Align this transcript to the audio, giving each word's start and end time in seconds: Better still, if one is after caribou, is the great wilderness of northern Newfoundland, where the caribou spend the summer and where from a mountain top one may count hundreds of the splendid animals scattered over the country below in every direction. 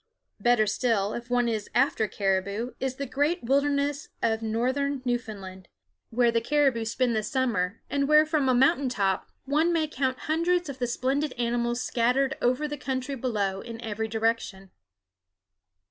Better 0.39 0.65
still, 0.65 1.13
if 1.13 1.29
one 1.29 1.47
is 1.47 1.69
after 1.75 2.07
caribou, 2.07 2.73
is 2.79 2.95
the 2.95 3.05
great 3.05 3.43
wilderness 3.43 4.09
of 4.19 4.41
northern 4.41 5.03
Newfoundland, 5.05 5.67
where 6.09 6.31
the 6.31 6.41
caribou 6.41 6.85
spend 6.85 7.15
the 7.15 7.21
summer 7.21 7.83
and 7.87 8.07
where 8.07 8.25
from 8.25 8.49
a 8.49 8.55
mountain 8.55 8.89
top 8.89 9.29
one 9.45 9.71
may 9.71 9.87
count 9.87 10.21
hundreds 10.21 10.69
of 10.69 10.79
the 10.79 10.87
splendid 10.87 11.33
animals 11.33 11.83
scattered 11.83 12.35
over 12.41 12.67
the 12.67 12.77
country 12.79 13.13
below 13.13 13.59
in 13.61 13.79
every 13.81 14.07
direction. 14.07 14.71